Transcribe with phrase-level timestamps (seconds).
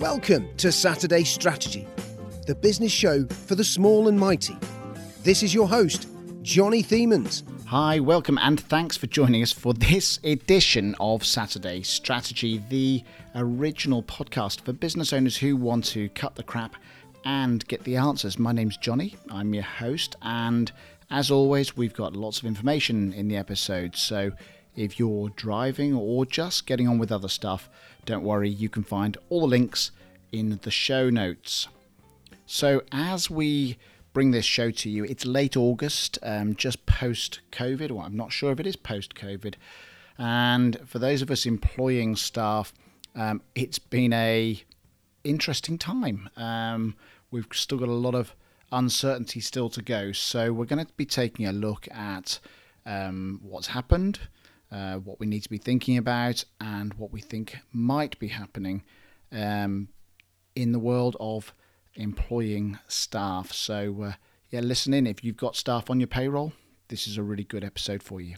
[0.00, 1.88] Welcome to Saturday Strategy,
[2.46, 4.54] the business show for the small and mighty.
[5.22, 6.06] This is your host,
[6.42, 7.44] Johnny Themans.
[7.64, 13.04] Hi, welcome, and thanks for joining us for this edition of Saturday Strategy, the
[13.34, 16.76] original podcast for business owners who want to cut the crap
[17.24, 18.38] and get the answers.
[18.38, 20.70] My name's Johnny, I'm your host, and
[21.10, 23.96] as always, we've got lots of information in the episode.
[23.96, 24.32] So
[24.76, 27.70] if you're driving or just getting on with other stuff,
[28.06, 29.90] don't worry, you can find all the links
[30.32, 31.68] in the show notes.
[32.46, 33.76] So, as we
[34.12, 37.90] bring this show to you, it's late August, um, just post COVID.
[37.90, 39.56] Well, I'm not sure if it is post COVID.
[40.16, 42.72] And for those of us employing staff,
[43.14, 44.62] um, it's been a
[45.24, 46.30] interesting time.
[46.36, 46.94] Um,
[47.30, 48.34] we've still got a lot of
[48.72, 50.12] uncertainty still to go.
[50.12, 52.38] So we're going to be taking a look at
[52.84, 54.20] um, what's happened,
[54.76, 58.82] uh, what we need to be thinking about, and what we think might be happening
[59.32, 59.88] um,
[60.54, 61.54] in the world of
[61.94, 63.52] employing staff.
[63.52, 64.12] So, uh,
[64.50, 65.06] yeah, listen in.
[65.06, 66.52] If you've got staff on your payroll,
[66.88, 68.36] this is a really good episode for you.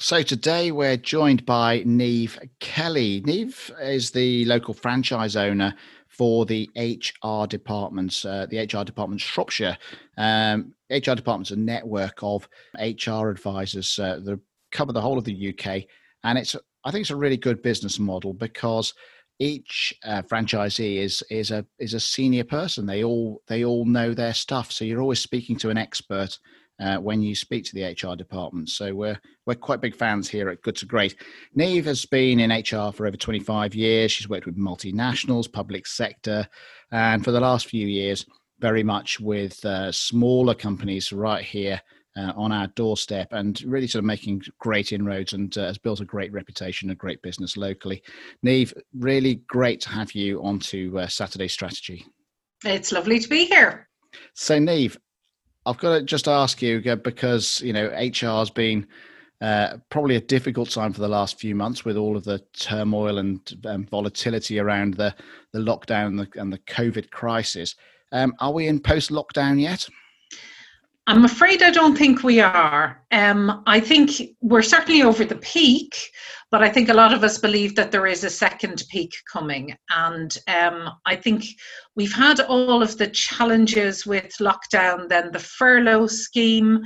[0.00, 3.20] So today we're joined by Neve Kelly.
[3.24, 5.74] Neve is the local franchise owner
[6.06, 9.76] for the HR departments, uh, the HR department Shropshire.
[10.16, 15.48] Um, HR department's a network of HR advisors uh, that cover the whole of the
[15.54, 15.84] UK,
[16.24, 18.94] and it's I think it's a really good business model because
[19.38, 22.86] each uh, franchisee is is a is a senior person.
[22.86, 26.38] They all they all know their stuff, so you're always speaking to an expert
[26.80, 28.68] uh, when you speak to the HR department.
[28.68, 31.16] So we're we're quite big fans here at Good to Great.
[31.54, 34.12] Neve has been in HR for over 25 years.
[34.12, 36.48] She's worked with multinationals, public sector,
[36.90, 38.26] and for the last few years,
[38.60, 41.80] very much with uh, smaller companies right here.
[42.16, 46.00] Uh, on our doorstep and really sort of making great inroads and uh, has built
[46.00, 48.02] a great reputation, a great business locally.
[48.42, 52.04] Neve, really great to have you onto uh, Saturday Strategy.
[52.64, 53.88] It's lovely to be here.
[54.34, 54.98] So, Neve,
[55.66, 58.86] I've got to just ask you uh, because you know HR has been
[59.40, 63.18] uh, probably a difficult time for the last few months with all of the turmoil
[63.18, 65.14] and um, volatility around the
[65.52, 67.76] the lockdown and the, and the COVID crisis.
[68.12, 69.88] Um, are we in post lockdown yet?
[71.08, 73.02] I'm afraid I don't think we are.
[73.12, 75.96] Um, I think we're certainly over the peak,
[76.50, 79.74] but I think a lot of us believe that there is a second peak coming.
[79.88, 81.46] And um, I think
[81.96, 86.82] we've had all of the challenges with lockdown, then the furlough scheme.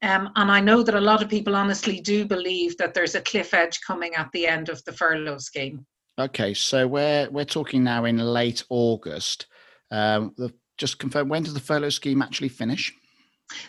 [0.00, 3.20] Um, and I know that a lot of people honestly do believe that there's a
[3.20, 5.84] cliff edge coming at the end of the furlough scheme.
[6.18, 9.48] Okay, so we're we're talking now in late August.
[9.90, 12.92] Um, the, just confirm when does the furlough scheme actually finish?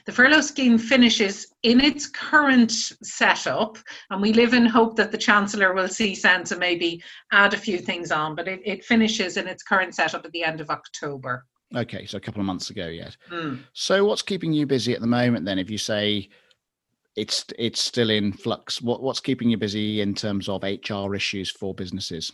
[0.05, 3.77] The furlough scheme finishes in its current setup,
[4.09, 7.57] and we live in hope that the Chancellor will see sense and maybe add a
[7.57, 10.69] few things on, but it, it finishes in its current setup at the end of
[10.69, 11.45] October.
[11.75, 13.17] Okay, so a couple of months ago yet.
[13.29, 13.59] Mm.
[13.73, 16.29] So what's keeping you busy at the moment then if you say
[17.17, 18.81] it's it's still in flux?
[18.81, 22.31] What what's keeping you busy in terms of HR issues for businesses?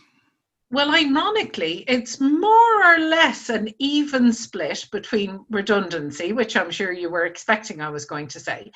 [0.74, 7.08] Well, ironically, it's more or less an even split between redundancy, which I'm sure you
[7.08, 8.72] were expecting I was going to say,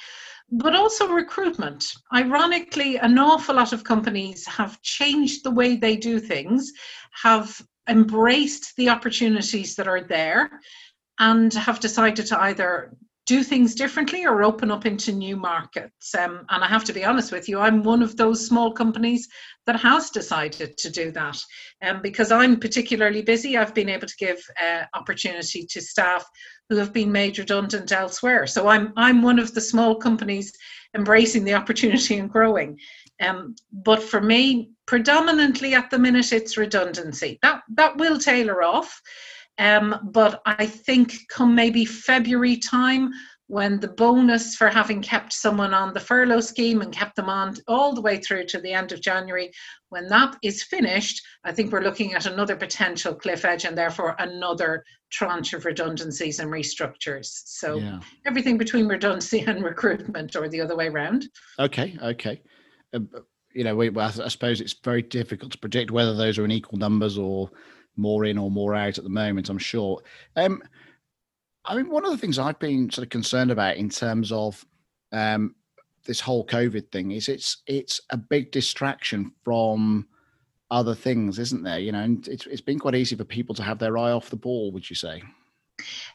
[0.48, 1.84] but also recruitment.
[2.14, 6.72] Ironically, an awful lot of companies have changed the way they do things,
[7.20, 10.50] have embraced the opportunities that are there,
[11.18, 12.96] and have decided to either
[13.28, 16.14] do things differently or open up into new markets.
[16.14, 19.28] Um, and I have to be honest with you, I'm one of those small companies
[19.66, 21.38] that has decided to do that.
[21.82, 26.24] Um, because I'm particularly busy, I've been able to give uh, opportunity to staff
[26.70, 28.46] who have been made redundant elsewhere.
[28.46, 30.50] So I'm I'm one of the small companies
[30.96, 32.78] embracing the opportunity and growing.
[33.20, 37.38] Um, but for me, predominantly at the minute, it's redundancy.
[37.42, 39.02] That that will tailor off.
[39.58, 43.10] Um, but I think come maybe February time,
[43.48, 47.54] when the bonus for having kept someone on the furlough scheme and kept them on
[47.66, 49.50] all the way through to the end of January,
[49.88, 54.14] when that is finished, I think we're looking at another potential cliff edge and therefore
[54.18, 57.28] another tranche of redundancies and restructures.
[57.46, 58.00] So yeah.
[58.26, 61.26] everything between redundancy and recruitment or the other way around.
[61.58, 62.42] Okay, okay.
[62.92, 63.00] Uh,
[63.54, 66.78] you know, we, I suppose it's very difficult to predict whether those are in equal
[66.78, 67.50] numbers or
[67.98, 70.00] more in or more out at the moment, I'm sure.
[70.36, 70.62] Um,
[71.64, 74.64] I mean, one of the things I've been sort of concerned about in terms of
[75.12, 75.54] um,
[76.06, 80.08] this whole COVID thing is it's it's a big distraction from
[80.70, 81.78] other things, isn't there?
[81.78, 84.30] You know, and it's it's been quite easy for people to have their eye off
[84.30, 84.72] the ball.
[84.72, 85.22] Would you say?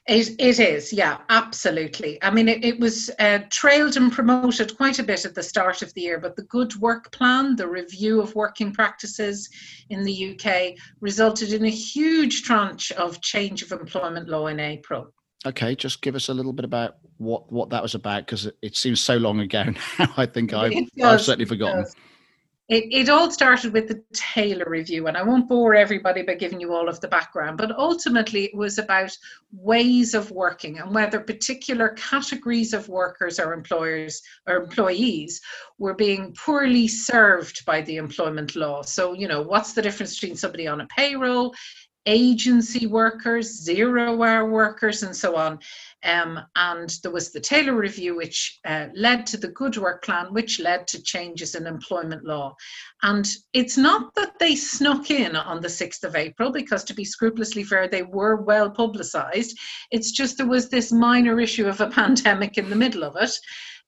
[0.07, 2.21] It, it is, yeah, absolutely.
[2.21, 5.81] I mean, it, it was uh, trailed and promoted quite a bit at the start
[5.81, 9.50] of the year, but the Good Work Plan, the review of working practices
[9.89, 15.13] in the UK, resulted in a huge tranche of change of employment law in April.
[15.45, 18.57] Okay, just give us a little bit about what, what that was about because it,
[18.62, 19.63] it seems so long ago
[20.00, 20.13] now.
[20.18, 21.86] I think I've, I've certainly forgotten.
[22.69, 26.62] It, it all started with the Taylor Review, and I won't bore everybody by giving
[26.62, 29.12] you all of the background, but ultimately it was about
[29.51, 35.42] ways of working and whether particular categories of workers or employers or employees
[35.77, 38.81] were being poorly served by the employment law.
[38.81, 41.54] So, you know, what's the difference between somebody on a payroll,
[42.06, 45.59] agency workers, zero hour workers, and so on.
[46.04, 50.34] Um, and there was the Taylor Review, which uh, led to the Good Work Plan,
[50.34, 52.56] which led to changes in employment law.
[53.04, 57.06] And it's not that they snuck in on the 6th of April, because to be
[57.06, 59.58] scrupulously fair, they were well publicised.
[59.92, 63.32] It's just there was this minor issue of a pandemic in the middle of it.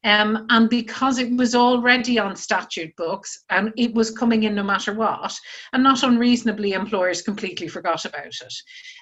[0.06, 4.62] Um, and because it was already on statute books and it was coming in no
[4.62, 5.36] matter what,
[5.74, 8.54] and not unreasonably, employers completely forgot about it.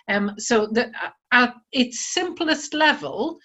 [0.08, 0.92] Um, so, the,
[1.34, 3.38] at its simplest level,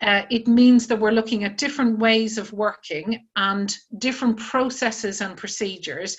[0.00, 5.36] uh, it means that we're looking at different ways of working and different processes and
[5.36, 6.16] procedures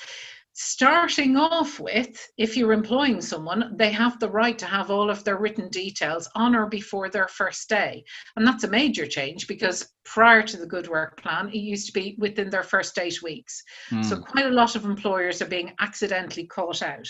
[0.58, 5.22] starting off with, if you're employing someone, they have the right to have all of
[5.26, 8.02] their written details on or before their first day.
[8.38, 11.94] And that's a major change because prior to the Good Work Plan, it used to
[11.94, 13.62] be within their first eight weeks.
[13.92, 14.06] Mm.
[14.06, 17.08] So quite a lot of employers are being accidentally caught out.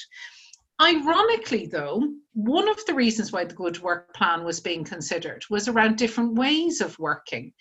[0.82, 2.02] Ironically, though,
[2.34, 6.34] one of the reasons why the Good Work Plan was being considered was around different
[6.34, 7.54] ways of working.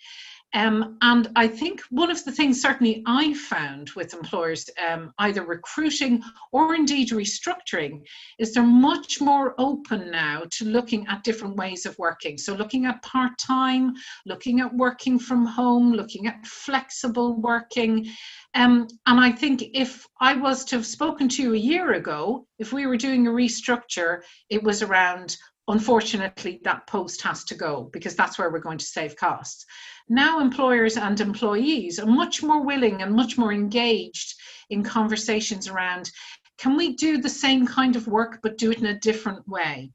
[0.55, 5.43] Um, and I think one of the things certainly I found with employers, um, either
[5.45, 6.23] recruiting
[6.53, 8.01] or indeed restructuring,
[8.39, 12.37] is they're much more open now to looking at different ways of working.
[12.37, 13.93] So, looking at part time,
[14.25, 18.07] looking at working from home, looking at flexible working.
[18.53, 22.47] Um, and I think if I was to have spoken to you a year ago,
[22.59, 25.35] if we were doing a restructure, it was around
[25.67, 29.65] unfortunately that post has to go because that's where we're going to save costs.
[30.07, 34.35] Now, employers and employees are much more willing and much more engaged
[34.69, 36.11] in conversations around
[36.57, 39.91] can we do the same kind of work but do it in a different way?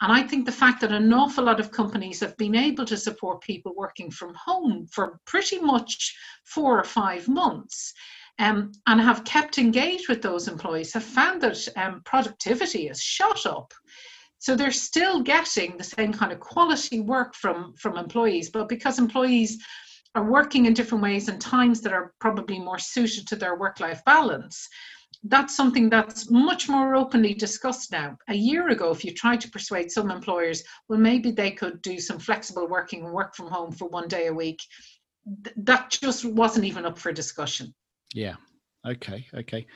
[0.00, 2.96] And I think the fact that an awful lot of companies have been able to
[2.96, 7.94] support people working from home for pretty much four or five months
[8.38, 13.46] um, and have kept engaged with those employees have found that um, productivity has shot
[13.46, 13.72] up
[14.44, 18.98] so they're still getting the same kind of quality work from, from employees, but because
[18.98, 19.56] employees
[20.14, 23.80] are working in different ways and times that are probably more suited to their work
[23.80, 24.68] life balance,
[25.22, 28.18] that's something that's much more openly discussed now.
[28.28, 31.98] A year ago, if you tried to persuade some employers, well, maybe they could do
[31.98, 34.60] some flexible working and work from home for one day a week,
[35.42, 37.74] th- that just wasn't even up for discussion.
[38.12, 38.34] Yeah.
[38.86, 39.26] Okay.
[39.32, 39.66] Okay.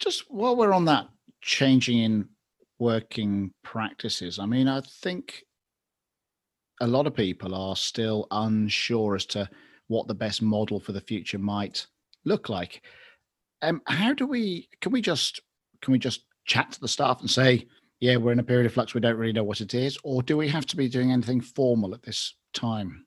[0.00, 1.06] Just while we're on that
[1.40, 2.28] changing in
[2.82, 4.40] working practices.
[4.40, 5.44] I mean, I think
[6.80, 9.48] a lot of people are still unsure as to
[9.86, 11.86] what the best model for the future might
[12.24, 12.82] look like.
[13.62, 14.68] Um, how do we?
[14.80, 15.40] Can we just
[15.80, 17.68] can we just chat to the staff and say,
[18.00, 18.94] yeah, we're in a period of flux.
[18.94, 21.40] We don't really know what it is, or do we have to be doing anything
[21.40, 23.06] formal at this time?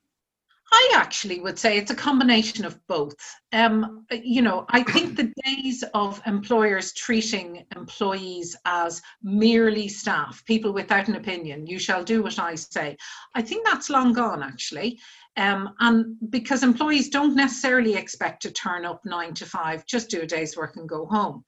[0.77, 3.15] I actually would say it's a combination of both.
[3.53, 10.73] Um, you know, I think the days of employers treating employees as merely staff, people
[10.73, 12.97] without an opinion, you shall do what I say,
[13.33, 14.99] I think that's long gone actually.
[15.37, 20.23] Um, and because employees don't necessarily expect to turn up nine to five, just do
[20.23, 21.45] a day's work and go home.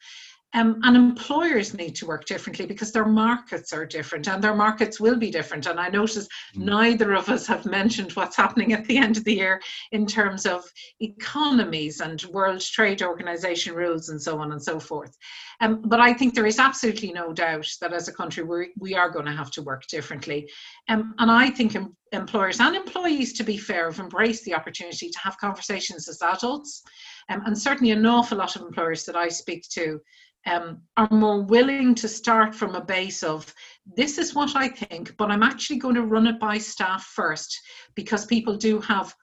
[0.54, 4.98] Um, and employers need to work differently because their markets are different and their markets
[4.98, 5.66] will be different.
[5.66, 6.26] And I notice
[6.56, 6.64] mm.
[6.64, 9.62] neither of us have mentioned what's happening at the end of the year
[9.92, 10.64] in terms of
[11.02, 15.16] economies and World Trade Organization rules and so on and so forth.
[15.60, 18.96] Um, but I think there is absolutely no doubt that as a country we we
[18.96, 20.50] are going to have to work differently.
[20.88, 25.10] Um, and I think em- employers and employees, to be fair, have embraced the opportunity
[25.10, 26.84] to have conversations as adults.
[27.30, 30.00] Um, and certainly an awful lot of employers that I speak to
[30.48, 33.54] um, are more willing to start from a base of
[33.96, 37.60] this is what I think, but I'm actually going to run it by staff first
[37.96, 39.14] because people do have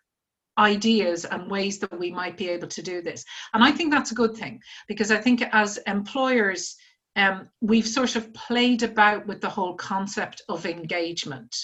[0.58, 3.24] ideas and ways that we might be able to do this.
[3.54, 6.76] And I think that's a good thing because I think as employers,
[7.16, 11.54] um, we've sort of played about with the whole concept of engagement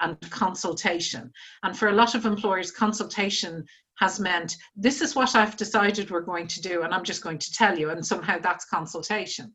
[0.00, 1.32] and consultation.
[1.62, 3.64] And for a lot of employers, consultation
[4.00, 7.38] has meant this is what I've decided we're going to do, and I'm just going
[7.38, 9.54] to tell you, and somehow that's consultation.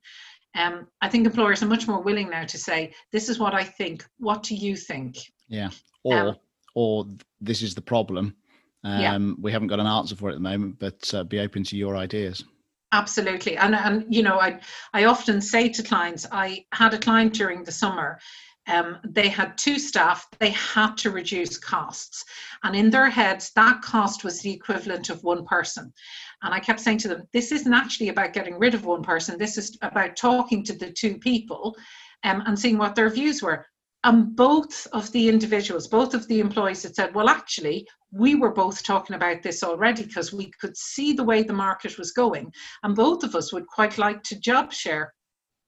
[0.56, 3.64] Um, I think employers are much more willing now to say, This is what I
[3.64, 4.06] think.
[4.20, 5.18] What do you think?
[5.50, 5.70] Yeah.
[6.04, 6.36] Or um,
[6.76, 7.06] or
[7.42, 8.36] this is the problem.
[8.84, 9.18] Um, yeah.
[9.42, 11.76] We haven't got an answer for it at the moment, but uh, be open to
[11.76, 12.44] your ideas.
[12.92, 14.60] Absolutely, and and you know, I
[14.94, 18.20] I often say to clients, I had a client during the summer.
[18.68, 20.28] Um, they had two staff.
[20.40, 22.24] They had to reduce costs,
[22.64, 25.94] and in their heads, that cost was the equivalent of one person.
[26.42, 29.38] And I kept saying to them, this isn't actually about getting rid of one person.
[29.38, 31.76] This is about talking to the two people
[32.24, 33.66] um, and seeing what their views were.
[34.04, 38.54] And both of the individuals, both of the employees had said, well, actually, we were
[38.54, 42.52] both talking about this already because we could see the way the market was going.
[42.84, 45.12] And both of us would quite like to job share.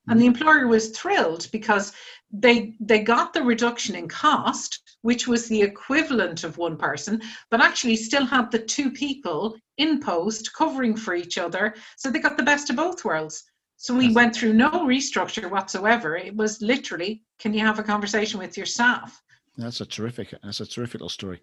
[0.07, 0.27] And the mm.
[0.27, 1.93] employer was thrilled because
[2.31, 7.61] they they got the reduction in cost, which was the equivalent of one person, but
[7.61, 11.75] actually still had the two people in post covering for each other.
[11.97, 13.43] So they got the best of both worlds.
[13.77, 16.17] So we went through no restructure whatsoever.
[16.17, 19.21] It was literally, can you have a conversation with your staff?
[19.55, 20.33] That's a terrific.
[20.43, 21.41] That's a terrific little story.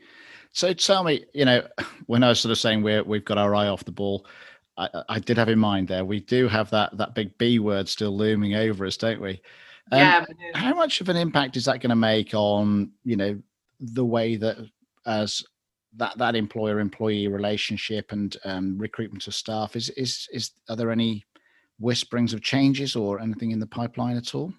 [0.53, 1.67] So tell me, you know,
[2.07, 4.27] when I was sort of saying we're we've got our eye off the ball,
[4.77, 6.05] I, I did have in mind there.
[6.05, 9.41] We do have that that big B word still looming over us, don't we?
[9.93, 10.25] Um, yeah.
[10.55, 13.41] How much of an impact is that going to make on you know
[13.81, 14.57] the way that
[15.07, 15.43] as
[15.97, 20.91] that that employer employee relationship and um, recruitment of staff is is is are there
[20.91, 21.25] any
[21.79, 24.53] whisperings of changes or anything in the pipeline at all?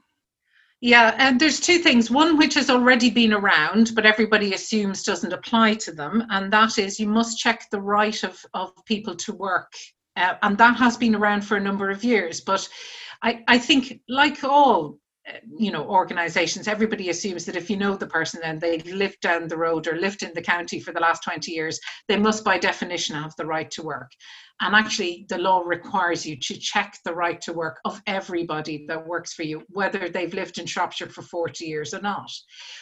[0.82, 2.12] Yeah, and there's two things.
[2.12, 6.78] One which has already been around, but everybody assumes doesn't apply to them, and that
[6.78, 9.74] is you must check the right of, of people to work.
[10.16, 12.42] Uh, and that has been around for a number of years.
[12.42, 12.68] But
[13.22, 15.00] I, I think, like all
[15.58, 19.48] you know organizations everybody assumes that if you know the person and they've lived down
[19.48, 22.58] the road or lived in the county for the last 20 years they must by
[22.58, 24.12] definition have the right to work
[24.62, 29.06] and actually, the law requires you to check the right to work of everybody that
[29.06, 32.32] works for you, whether they've lived in Shropshire for 40 years or not.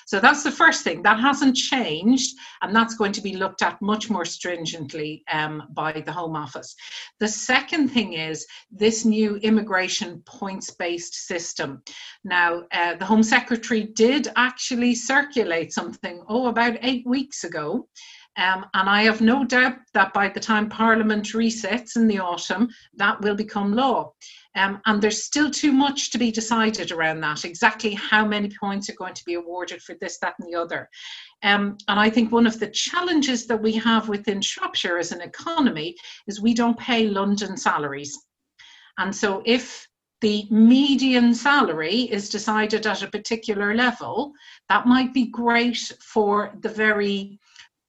[0.06, 1.02] So that's the first thing.
[1.02, 5.94] That hasn't changed, and that's going to be looked at much more stringently um, by
[5.94, 6.76] the Home Office.
[7.20, 11.82] The second thing is this new immigration points based system.
[12.24, 17.88] Now, uh, the Home Secretary did actually circulate something, oh, about eight weeks ago.
[18.36, 22.70] Um, and I have no doubt that by the time Parliament resets in the autumn,
[22.96, 24.14] that will become law.
[24.56, 28.90] Um, and there's still too much to be decided around that, exactly how many points
[28.90, 30.90] are going to be awarded for this, that, and the other.
[31.44, 35.22] Um, and I think one of the challenges that we have within Shropshire as an
[35.22, 35.96] economy
[36.28, 38.18] is we don't pay London salaries.
[38.98, 39.88] And so if
[40.24, 44.32] the median salary is decided at a particular level,
[44.70, 47.38] that might be great for the very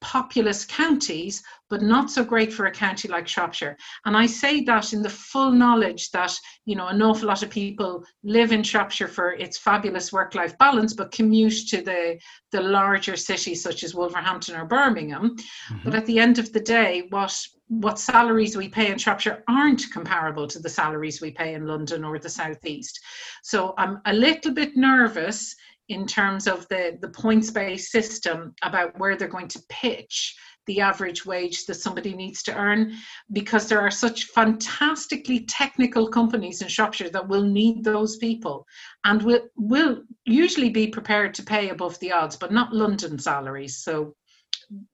[0.04, 3.76] populous counties, but not so great for a county like Shropshire.
[4.04, 6.32] And I say that in the full knowledge that,
[6.66, 10.92] you know, an awful lot of people live in Shropshire for its fabulous work-life balance,
[10.92, 12.18] but commute to the,
[12.52, 15.36] the larger cities such as Wolverhampton or Birmingham.
[15.36, 15.78] Mm-hmm.
[15.84, 17.34] But at the end of the day, what
[17.68, 22.04] what salaries we pay in Shropshire aren't comparable to the salaries we pay in London
[22.04, 23.00] or the Southeast.
[23.42, 25.56] So I'm a little bit nervous
[25.88, 30.34] in terms of the, the points based system about where they're going to pitch
[30.66, 32.94] the average wage that somebody needs to earn
[33.32, 38.66] because there are such fantastically technical companies in Shropshire that will need those people
[39.04, 43.82] and will will usually be prepared to pay above the odds but not London salaries.
[43.82, 44.14] So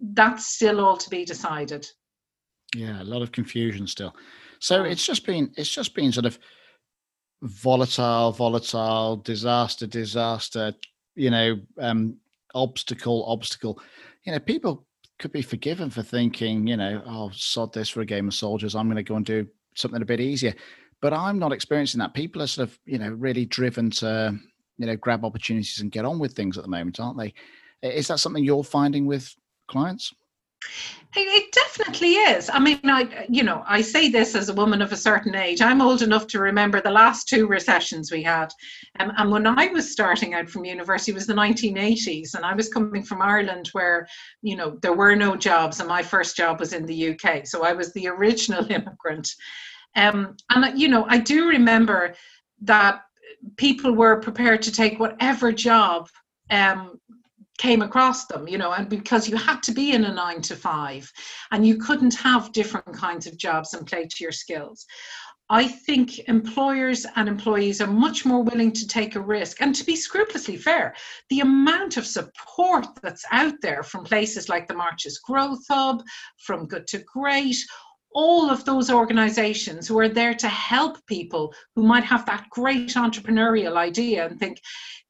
[0.01, 1.87] that's still all to be decided.
[2.75, 4.15] Yeah a lot of confusion still.
[4.59, 6.39] So it's just been it's just been sort of
[7.43, 10.75] volatile, volatile, disaster, disaster,
[11.15, 12.17] you know, um,
[12.55, 13.81] obstacle, obstacle.
[14.25, 14.87] You know, people
[15.19, 18.75] could be forgiven for thinking, you know, oh, sod this for a game of soldiers.
[18.75, 20.55] I'm going to go and do something a bit easier.
[21.01, 22.15] But I'm not experiencing that.
[22.15, 24.39] People are sort of, you know, really driven to,
[24.77, 27.33] you know, grab opportunities and get on with things at the moment, aren't they?
[27.83, 29.35] Is that something you're finding with
[29.67, 30.13] clients?
[31.17, 32.49] It definitely is.
[32.49, 35.61] I mean, I you know, I say this as a woman of a certain age.
[35.61, 38.53] I'm old enough to remember the last two recessions we had,
[39.01, 42.55] um, and when I was starting out from university, it was the 1980s, and I
[42.55, 44.07] was coming from Ireland, where
[44.43, 47.65] you know there were no jobs, and my first job was in the UK, so
[47.65, 49.29] I was the original immigrant.
[49.97, 52.15] Um, and you know, I do remember
[52.63, 53.03] that
[53.57, 56.09] people were prepared to take whatever job
[56.51, 57.01] um,
[57.61, 60.57] came across them, you know, and because you had to be in a nine to
[60.57, 61.13] five
[61.51, 64.87] and you couldn't have different kinds of jobs and play to your skills.
[65.51, 69.85] I think employers and employees are much more willing to take a risk and to
[69.85, 70.95] be scrupulously fair.
[71.29, 76.03] The amount of support that's out there from places like the Marches Growth Hub,
[76.39, 77.59] from Good to Great,
[78.13, 82.95] all of those organizations who are there to help people who might have that great
[82.95, 84.59] entrepreneurial idea and think,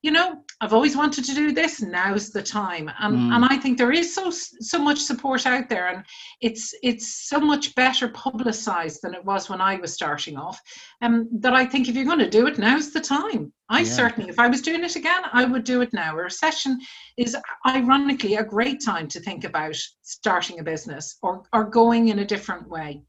[0.02, 1.82] you know, I've always wanted to do this.
[1.82, 3.34] Now's the time, and mm.
[3.34, 6.04] and I think there is so so much support out there, and
[6.40, 10.60] it's it's so much better publicised than it was when I was starting off.
[11.02, 13.52] Um, that I think if you're going to do it, now's the time.
[13.68, 13.84] I yeah.
[13.84, 16.16] certainly, if I was doing it again, I would do it now.
[16.16, 16.80] A recession
[17.18, 22.20] is ironically a great time to think about starting a business or or going in
[22.20, 23.02] a different way.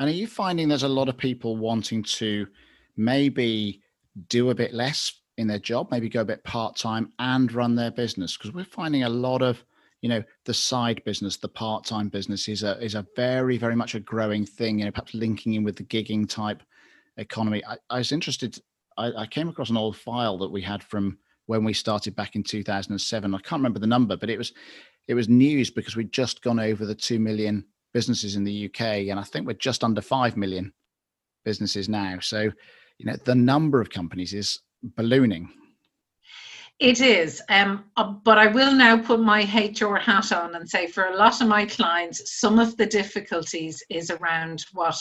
[0.00, 2.48] And are you finding there's a lot of people wanting to
[2.96, 3.80] maybe
[4.28, 7.74] do a bit less in their job, maybe go a bit part time and run
[7.74, 9.62] their business because we're finding a lot of
[10.00, 13.76] you know the side business, the part time business is a is a very very
[13.76, 14.78] much a growing thing.
[14.78, 16.62] You know, perhaps linking in with the gigging type
[17.18, 17.62] economy.
[17.64, 18.58] I, I was interested.
[18.96, 22.34] I, I came across an old file that we had from when we started back
[22.34, 23.34] in 2007.
[23.34, 24.52] I can't remember the number, but it was
[25.08, 29.08] it was news because we'd just gone over the two million businesses in the UK,
[29.08, 30.72] and I think we're just under five million
[31.44, 32.18] businesses now.
[32.20, 32.50] So,
[32.98, 35.48] you know, the number of companies is ballooning.
[36.78, 40.88] It is, um, uh, but I will now put my HR hat on and say
[40.88, 44.98] for a lot of my clients, some of the difficulties is around what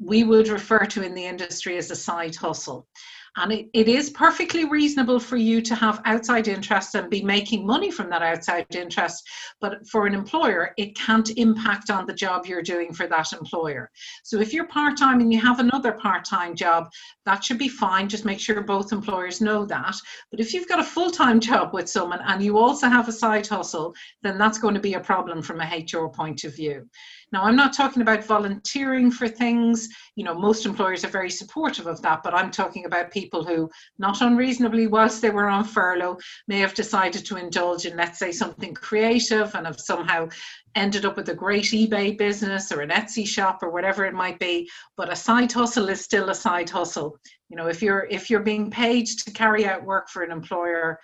[0.00, 2.88] we would refer to in the industry as a side hustle.
[3.36, 7.66] And it, it is perfectly reasonable for you to have outside interest and be making
[7.66, 9.28] money from that outside interest.
[9.60, 13.90] But for an employer, it can't impact on the job you're doing for that employer.
[14.22, 16.88] So if you're part time and you have another part time job,
[17.26, 18.08] that should be fine.
[18.08, 19.96] Just make sure both employers know that.
[20.30, 23.12] But if you've got a full time job with someone and you also have a
[23.12, 26.88] side hustle, then that's going to be a problem from a HR point of view.
[27.34, 29.88] Now, I'm not talking about volunteering for things.
[30.14, 33.68] You know, most employers are very supportive of that, but I'm talking about people who,
[33.98, 38.30] not unreasonably, whilst they were on furlough, may have decided to indulge in, let's say,
[38.30, 40.28] something creative and have somehow
[40.76, 44.38] ended up with a great eBay business or an Etsy shop or whatever it might
[44.38, 44.70] be.
[44.96, 47.18] But a side hustle is still a side hustle.
[47.48, 51.00] You know, if you're if you're being paid to carry out work for an employer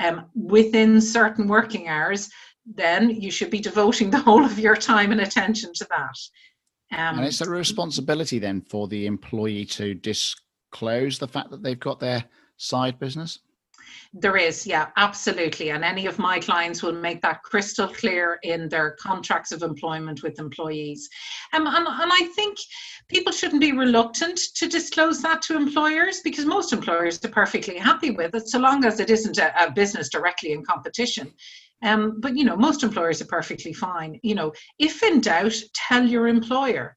[0.00, 2.30] um, within certain working hours,
[2.74, 6.18] then you should be devoting the whole of your time and attention to that.
[6.90, 11.78] Um, and it's a responsibility then for the employee to disclose the fact that they've
[11.78, 12.24] got their
[12.58, 13.38] side business?
[14.12, 15.70] There is, yeah, absolutely.
[15.70, 20.22] And any of my clients will make that crystal clear in their contracts of employment
[20.22, 21.08] with employees.
[21.52, 22.58] Um, and, and I think
[23.08, 28.10] people shouldn't be reluctant to disclose that to employers because most employers are perfectly happy
[28.10, 31.32] with it so long as it isn't a, a business directly in competition.
[31.82, 34.18] Um, but you know, most employers are perfectly fine.
[34.22, 36.96] You know, if in doubt, tell your employer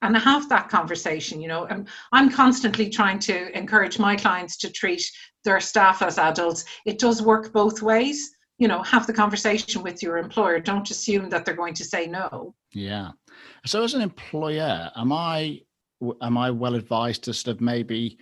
[0.00, 1.40] and have that conversation.
[1.40, 5.04] You know, and I'm constantly trying to encourage my clients to treat
[5.44, 6.64] their staff as adults.
[6.86, 8.30] It does work both ways.
[8.58, 10.60] You know, have the conversation with your employer.
[10.60, 12.54] Don't assume that they're going to say no.
[12.72, 13.10] Yeah.
[13.66, 15.60] So, as an employer, am I
[16.20, 18.18] am I well advised to sort of maybe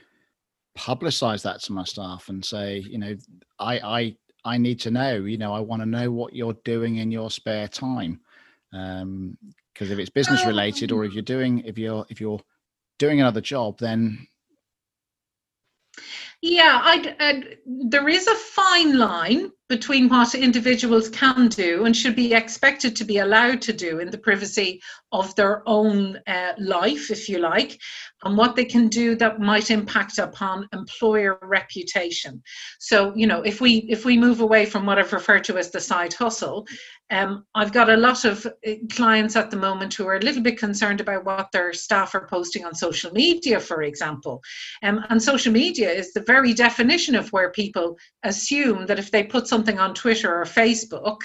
[0.78, 3.16] publicize that to my staff and say, you know,
[3.58, 5.16] I I I need to know.
[5.16, 8.20] You know, I want to know what you're doing in your spare time.
[8.72, 9.36] Um,
[9.72, 12.40] because if it's business related, or if you're doing if you're if you're
[12.98, 14.26] doing another job, then
[16.42, 22.16] yeah, I, I, there is a fine line between what individuals can do and should
[22.16, 27.10] be expected to be allowed to do in the privacy of their own uh, life,
[27.10, 27.80] if you like,
[28.24, 32.42] and what they can do that might impact upon employer reputation.
[32.80, 35.70] So, you know, if we if we move away from what I've referred to as
[35.70, 36.66] the side hustle,
[37.10, 40.42] um, I've got a lot of uh, clients at the moment who are a little
[40.42, 44.42] bit concerned about what their staff are posting on social media, for example.
[44.82, 49.24] Um, and social media is the very definition of where people assume that if they
[49.24, 51.20] put something on Twitter or Facebook,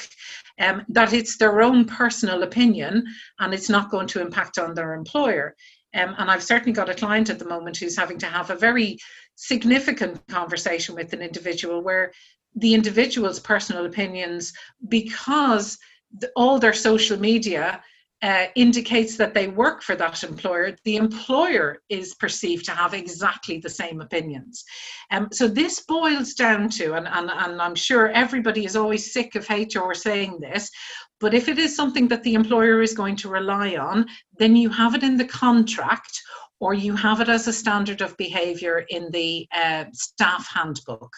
[0.60, 3.06] um, that it's their own personal opinion
[3.40, 5.56] and it's not going to impact on their employer.
[5.94, 8.56] Um, and I've certainly got a client at the moment who's having to have a
[8.56, 8.98] very
[9.36, 12.12] significant conversation with an individual where
[12.56, 14.54] the individual's personal opinions,
[14.88, 15.78] because
[16.20, 17.82] the, all their social media
[18.22, 23.60] uh, indicates that they work for that employer, the employer is perceived to have exactly
[23.60, 24.64] the same opinions.
[25.12, 29.36] Um, so this boils down to, and, and, and I'm sure everybody is always sick
[29.36, 30.72] of HR saying this,
[31.20, 34.06] but if it is something that the employer is going to rely on,
[34.38, 36.22] then you have it in the contract
[36.60, 41.12] or you have it as a standard of behaviour in the uh, staff handbook.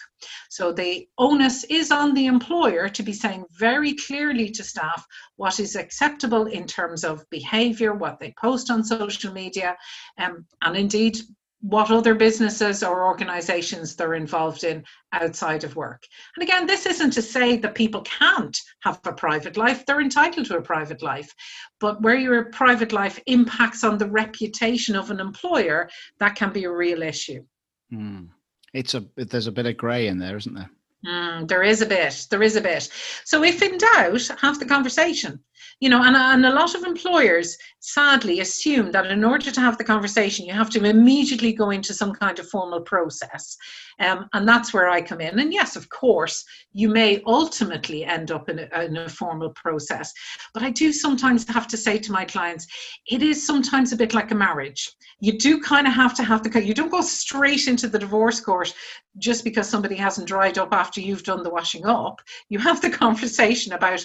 [0.50, 5.60] So the onus is on the employer to be saying very clearly to staff what
[5.60, 9.76] is acceptable in terms of behaviour, what they post on social media,
[10.18, 11.18] um, and indeed
[11.60, 16.04] what other businesses or organizations they're involved in outside of work.
[16.36, 20.46] And again, this isn't to say that people can't have a private life, they're entitled
[20.46, 21.32] to a private life.
[21.80, 25.88] But where your private life impacts on the reputation of an employer,
[26.20, 27.44] that can be a real issue.
[27.92, 28.28] Mm.
[28.74, 30.70] It's a there's a bit of grey in there, isn't there?
[31.06, 32.26] Mm, there is a bit.
[32.30, 32.88] There is a bit.
[33.24, 35.40] So if in doubt, have the conversation.
[35.80, 39.78] You know, and, and a lot of employers sadly assume that in order to have
[39.78, 43.56] the conversation, you have to immediately go into some kind of formal process.
[44.00, 45.38] Um, and that's where I come in.
[45.38, 50.12] And yes, of course, you may ultimately end up in a, in a formal process.
[50.54, 52.66] But I do sometimes have to say to my clients,
[53.06, 54.90] it is sometimes a bit like a marriage.
[55.20, 58.40] You do kind of have to have the, you don't go straight into the divorce
[58.40, 58.72] court
[59.18, 62.20] just because somebody hasn't dried up after you've done the washing up.
[62.48, 64.04] You have the conversation about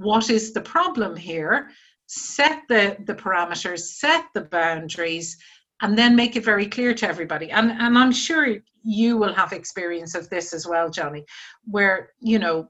[0.00, 1.70] what is the problem here,
[2.06, 5.36] set the, the parameters, set the boundaries,
[5.82, 7.50] and then make it very clear to everybody.
[7.50, 11.24] And, and I'm sure you will have experience of this as well, Johnny,
[11.64, 12.68] where, you know,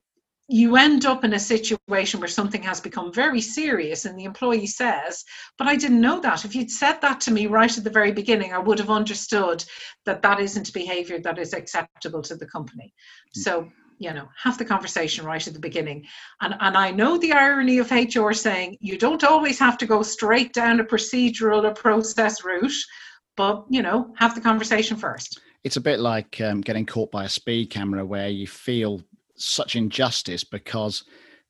[0.48, 4.66] you end up in a situation where something has become very serious and the employee
[4.66, 5.24] says
[5.56, 6.44] but i didn't know that.
[6.44, 9.64] If you'd said that to me right at the very beginning i would have understood
[10.06, 12.92] that that isn't behavior that is acceptable to the company.
[13.32, 13.40] Hmm.
[13.40, 13.68] So
[14.00, 16.04] you know have the conversation right at the beginning.
[16.40, 20.02] And and i know the irony of hr saying you don't always have to go
[20.02, 22.72] straight down a procedural or process route
[23.36, 25.40] but you know have the conversation first.
[25.62, 29.02] It's a bit like um, getting caught by a speed camera where you feel
[29.36, 31.04] such injustice because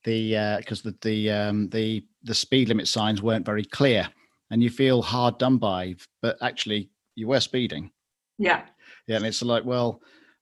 [0.04, 4.08] the because uh, the the um, the the speed limit signs weren't very clear
[4.50, 7.90] and you feel hard done by but actually you were speeding.
[8.38, 8.62] Yeah.
[9.06, 10.00] Yeah and it's like well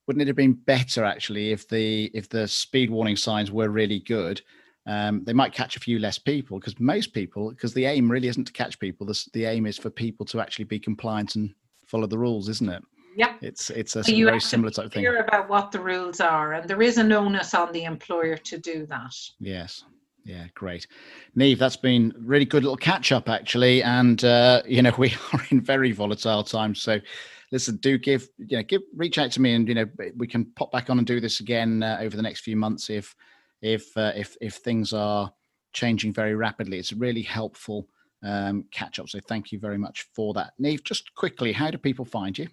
[0.09, 4.01] wouldn't it have been better actually if the if the speed warning signs were really
[4.01, 4.41] good?
[4.87, 8.29] Um, they might catch a few less people because most people, because the aim really
[8.29, 9.07] isn't to catch people.
[9.07, 11.55] The, the aim is for people to actually be compliant and
[11.87, 12.83] follow the rules, isn't it?
[13.15, 15.03] Yeah, it's it's a you very similar type of thing.
[15.03, 18.59] You're about what the rules are, and there is an onus on the employer to
[18.59, 19.15] do that.
[19.41, 19.85] Yes,
[20.25, 20.87] yeah, great,
[21.35, 21.59] Neve.
[21.59, 25.61] That's been really good little catch up actually, and uh, you know we are in
[25.61, 26.99] very volatile times, so
[27.53, 30.47] listen, do give you know give reach out to me, and you know we can
[30.57, 33.15] pop back on and do this again uh, over the next few months if
[33.63, 35.33] if uh, if if things are
[35.73, 36.79] changing very rapidly.
[36.79, 37.89] It's a really helpful
[38.23, 39.09] um, catch up.
[39.09, 40.85] So thank you very much for that, Neve.
[40.85, 42.49] Just quickly, how do people find you?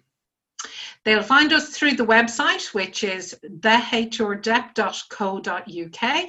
[1.04, 6.26] They'll find us through the website, which is thehrdep.co.uk,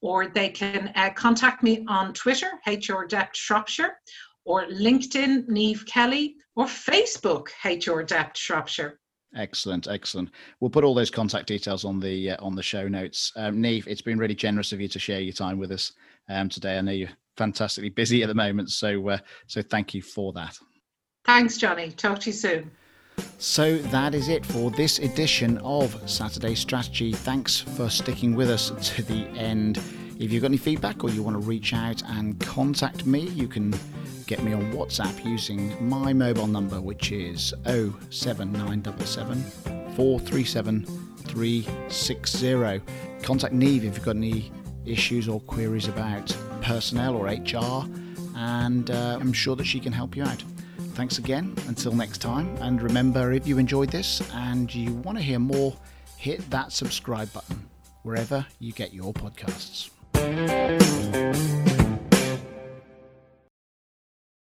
[0.00, 3.98] or they can uh, contact me on Twitter, HRDep Shropshire,
[4.44, 8.98] or LinkedIn, Neve Kelly, or Facebook, HR Dept Shropshire.
[9.34, 10.30] Excellent, excellent.
[10.60, 13.32] We'll put all those contact details on the uh, on the show notes.
[13.36, 15.92] Um, Neve, it's been really generous of you to share your time with us
[16.28, 16.76] um, today.
[16.76, 20.58] I know you're fantastically busy at the moment, so uh, so thank you for that.
[21.24, 21.90] Thanks, Johnny.
[21.92, 22.70] Talk to you soon.
[23.38, 27.12] So that is it for this edition of Saturday Strategy.
[27.12, 29.80] Thanks for sticking with us to the end.
[30.22, 33.48] If you've got any feedback or you want to reach out and contact me, you
[33.48, 33.74] can
[34.28, 39.42] get me on WhatsApp using my mobile number, which is 07977
[39.96, 40.86] 437
[41.26, 42.80] 360.
[43.24, 44.52] Contact Neve if you've got any
[44.86, 47.84] issues or queries about personnel or HR,
[48.36, 50.40] and uh, I'm sure that she can help you out.
[50.94, 51.52] Thanks again.
[51.66, 52.56] Until next time.
[52.58, 55.76] And remember, if you enjoyed this and you want to hear more,
[56.16, 57.68] hit that subscribe button
[58.04, 59.90] wherever you get your podcasts.
[60.22, 61.71] Música